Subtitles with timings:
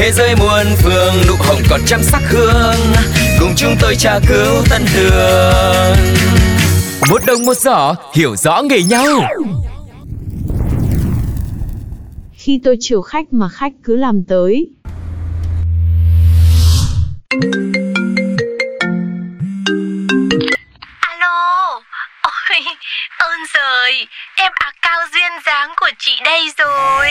[0.00, 2.94] Thế giới muôn phương, nụ hồng còn trăm sắc hương
[3.40, 5.96] Cùng chúng tôi tra cứu tân đường
[7.10, 9.06] Một đồng một giỏ, hiểu rõ nghề nhau
[12.32, 14.70] Khi tôi chiều khách mà khách cứ làm tới.
[23.18, 27.08] Ơn rồi, em à cao duyên dáng của chị đây rồi.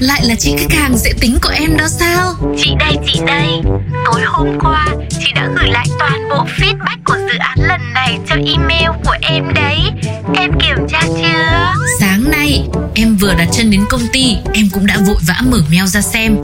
[0.00, 3.48] Lại là chị khách hàng dễ tính của em đó sao Chị đây, chị đây,
[4.06, 8.18] tối hôm qua chị đã gửi lại toàn bộ feedback của dự án lần này
[8.28, 9.61] cho email của em đấy.
[13.22, 16.36] Vừa đặt chân đến công ty, Em cũng đã vội vã mở mail ra xem.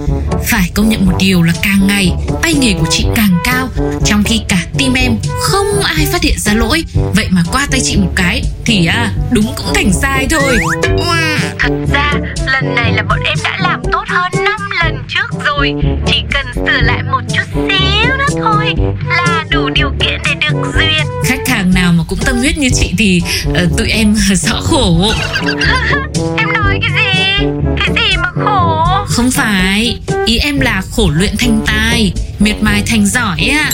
[0.46, 2.12] Phải công nhận một điều là càng ngày,
[2.42, 3.68] Tay nghề của chị càng cao.
[4.04, 6.84] Trong khi cả team em không ai phát hiện ra lỗi.
[7.14, 10.58] Vậy mà qua tay chị một cái, Thì à đúng cũng thành sai thôi.
[11.58, 12.12] Thật ra,
[12.46, 15.72] lần này là bọn em đã làm tốt hơn 5 lần trước rồi.
[16.06, 17.97] Chỉ cần sửa lại một chút xíu
[18.36, 18.74] thôi
[19.08, 21.06] Là đủ điều kiện để được duyệt.
[21.24, 23.22] Khách hàng nào mà cũng tâm huyết như chị Thì
[23.54, 25.12] ờ, tụi em rõ khổ.
[26.36, 27.46] Em nói cái gì?
[27.78, 28.84] Cái gì mà khổ?
[29.08, 33.70] Không phải Ý em là khổ luyện thành tài Miệt mài thành giỏi á.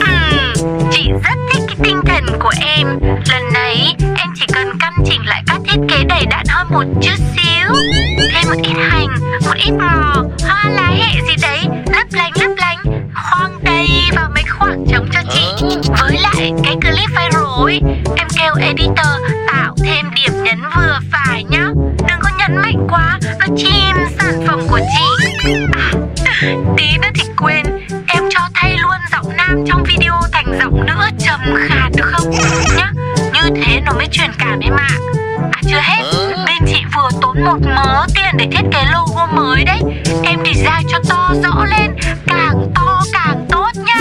[0.00, 2.86] Ừm, chị rất thích cái tinh thần của em.
[3.30, 6.84] Lần này em chỉ cần căn chỉnh lại các thiết kế đầy đặn hơn một
[7.02, 7.74] chút xíu
[9.54, 11.60] ít ngò, hoa lá hệ gì đấy?
[11.92, 12.78] Lấp lánh lấp lánh.
[13.14, 15.66] Khoang đầy vào mấy khoảng trống cho chị.
[16.00, 17.80] Với lại cái clip viral ấy
[18.16, 19.06] Em kêu editor
[19.46, 21.66] tạo thêm điểm nhấn vừa phải nhá.
[22.08, 25.50] Đừng có nhấn mạnh quá Nó chìm sản phẩm của chị.
[26.24, 26.42] À,
[26.76, 27.64] tí nữa thì quên.
[28.06, 32.30] Em cho thay luôn giọng nam trong video thành giọng nữ trầm khàn được không?
[32.76, 32.92] Nhá
[33.32, 34.90] Như thế nó mới truyền cảm em ạ
[35.52, 36.02] À chưa hết.
[36.46, 37.58] Bên chị vừa tốn một
[38.38, 39.80] tiền để thiết kế logo mới đấy.
[40.22, 41.90] Em design cho to rõ lên
[42.26, 44.00] Càng to càng tốt nhá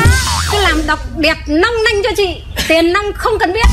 [0.51, 3.67] Cứ làm đọc đẹp nong nanh cho chị Tiền nong không cần biết.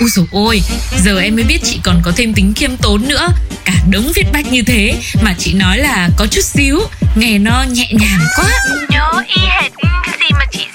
[0.00, 0.62] Ui dồi ôi,
[0.96, 3.28] giờ em mới biết chị còn có thêm tính khiêm tốn nữa.
[3.64, 6.80] Cả đống viết bách như thế Mà chị nói là có chút xíu
[7.14, 8.50] Nghe nó nhẹ nhàng quá.
[8.88, 10.66] Nhớ y hệt cái gì mà chị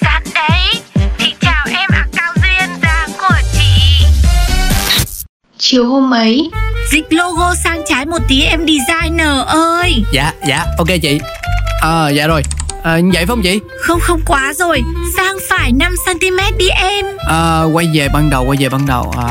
[5.69, 6.49] Chiều hôm ấy,
[6.91, 10.03] Dịch logo sang trái một tí em designer ơi.
[10.13, 11.19] Dạ dạ ok chị.
[11.81, 12.41] Ờ dạ rồi.
[12.83, 13.59] À, Vậy phải không chị?
[13.81, 14.81] Không không quá rồi.
[15.17, 17.05] Sang phải 5cm đi em.
[17.29, 19.13] À, Quay về ban đầu quay về ban đầu.
[19.17, 19.27] À,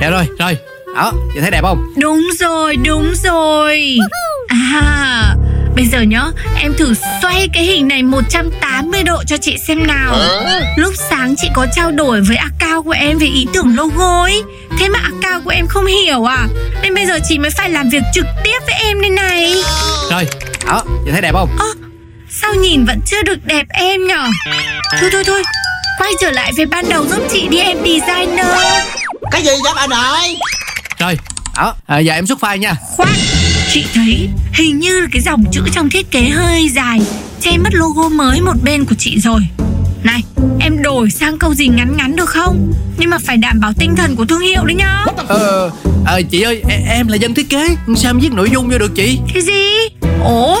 [0.00, 0.56] Dạ rồi rồi.
[0.96, 1.86] Đó chị thấy đẹp không?
[1.96, 3.96] Đúng rồi đúng rồi.
[4.48, 5.25] À
[5.76, 6.22] Bây giờ nhá
[6.60, 10.16] Em thử xoay cái hình này 180 độ cho chị xem nào.
[10.76, 14.42] Lúc sáng chị có trao đổi với account của em về ý tưởng logo ấy.
[14.78, 16.46] Thế mà account của em không hiểu à?
[16.82, 19.54] Nên bây giờ chị mới phải làm việc trực tiếp với em đây này.
[20.10, 20.26] Rồi
[20.66, 21.56] Đó chị thấy đẹp không?
[21.58, 21.66] Ơ
[22.30, 24.28] Sao nhìn vẫn chưa được đẹp em nhở?
[25.00, 25.42] Thôi thôi thôi.
[25.98, 28.46] Quay trở lại về ban đầu giúp chị đi em designer.
[29.30, 30.36] Cái gì vậy bà nội
[30.98, 31.18] Rồi
[31.56, 31.74] Đó.
[31.86, 32.74] À, Giờ em xuất file nha.
[32.96, 33.08] Khoan
[33.76, 37.00] Chị thấy hình như là cái dòng chữ trong thiết kế hơi dài
[37.40, 39.40] Che mất logo mới một bên của chị rồi.
[40.02, 40.22] Này
[40.60, 42.72] em đổi sang câu gì ngắn ngắn được không?
[42.98, 45.04] Nhưng mà phải đảm bảo tinh thần của thương hiệu đấy nhá.
[45.28, 45.70] Ờ
[46.06, 48.78] à, Chị ơi em, em là dân thiết kế Sao em viết nội dung vô
[48.78, 49.18] được chị?
[49.34, 49.70] Cái gì?
[50.24, 50.60] Ủa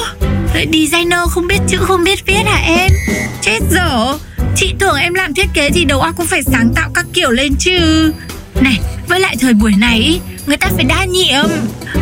[0.52, 2.90] Vậy designer không biết chữ không biết viết hả em?
[3.42, 4.18] Chết dở.
[4.56, 7.30] Chị tưởng em làm thiết kế thì đầu óc cũng phải sáng tạo các kiểu
[7.30, 8.12] lên chứ.
[8.60, 11.44] Này với lại thời buổi này Người ta phải đa nhiệm.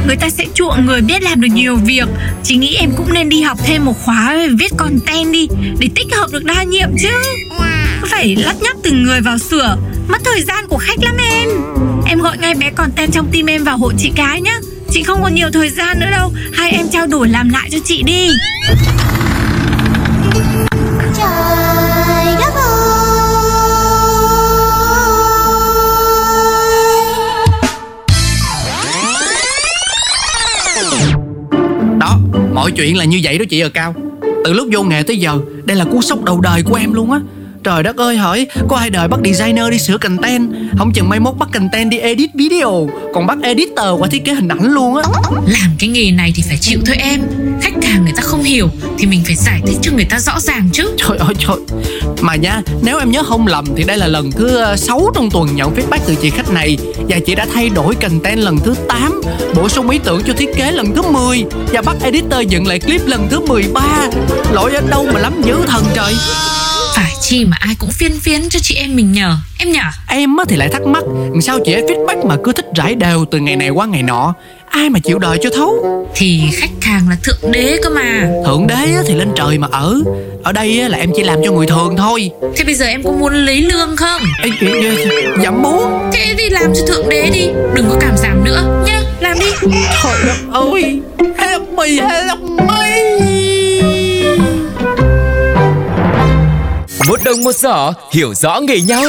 [0.06, 2.08] Người ta sẽ chuộng người biết làm được nhiều việc.
[2.42, 5.48] Chị nghĩ em cũng nên đi học thêm một khóa về viết content đi,
[5.78, 7.08] Để tích hợp được đa nhiệm chứ.
[8.10, 9.76] Phải lắp nhắp từng người vào sửa?
[10.08, 11.48] Mất thời gian của khách lắm em.
[12.06, 14.58] Em gọi ngay bé content trong team em vào hộ chị cái nhá.
[14.90, 16.32] Chị không còn nhiều thời gian nữa đâu.
[16.52, 18.28] Hai em trao đổi làm lại cho chị đi.
[21.18, 21.63] Trời.
[32.76, 33.94] Chuyện là như vậy đó chị ở Cao.
[34.44, 37.10] Từ lúc vô nghề tới giờ Đây là cú sốc đầu đời của em luôn
[37.10, 37.20] á.
[37.64, 40.52] Trời đất ơi hỏi Có ai đợi bắt designer đi sửa content?
[40.78, 44.34] Không chừng mai mốt bắt content đi edit video Còn bắt editor qua thiết kế
[44.34, 45.02] hình ảnh luôn á.
[45.46, 47.20] Làm cái nghề này thì phải chịu thôi em.
[47.60, 48.68] Khách hàng người ta không hiểu
[48.98, 50.90] Thì mình phải giải thích cho người ta rõ ràng chứ.
[50.96, 51.56] Trời ơi trời
[52.20, 55.56] Mà nha Nếu em nhớ không lầm Thì đây là lần thứ 6 trong tuần
[55.56, 56.78] nhận feedback từ chị khách này.
[57.08, 59.22] Và chị đã thay đổi content lần thứ 8
[59.54, 62.78] Bổ sung ý tưởng cho thiết kế lần thứ 10 Và bắt editor dựng lại
[62.78, 64.08] clip lần thứ 13
[64.52, 66.14] Lỗi ở đâu mà lắm dữ thần trời.
[66.94, 69.82] Phải chi mà ai cũng phiên phiến cho chị em mình nhờ Em nhờ?
[70.08, 71.04] Em thì lại thắc mắc
[71.42, 74.34] Sao chị ấy feedback mà cứ thích rải đều từ ngày này qua ngày nọ
[74.74, 75.86] Ai mà chịu đợi cho thấu?
[76.14, 78.28] Thì khách hàng là thượng đế cơ mà.
[78.46, 79.96] Thượng đế á thì lên trời mà ở.
[80.42, 82.30] Ở đây á là em chỉ làm cho người thường thôi.
[82.56, 84.22] Thế bây giờ em có muốn lấy lương không?
[84.42, 84.50] Ê,
[85.42, 87.48] Dạ muốn Thế thì làm cho thượng đế đi.
[87.74, 88.84] Đừng có cảm giảm nữa.
[88.86, 89.46] Nhá Làm đi.
[90.02, 91.00] Trời đất ơi
[91.38, 93.20] Help me help me
[97.08, 99.04] Một đồng một giỏ hiểu rõ nghề nhau